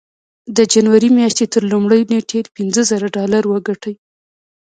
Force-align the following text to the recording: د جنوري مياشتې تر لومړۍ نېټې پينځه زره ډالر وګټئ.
د 0.57 0.59
جنوري 0.73 1.09
مياشتې 1.17 1.45
تر 1.53 1.63
لومړۍ 1.71 2.01
نېټې 2.11 2.39
پينځه 2.55 2.81
زره 2.89 3.07
ډالر 3.15 3.43
وګټئ. 3.47 3.95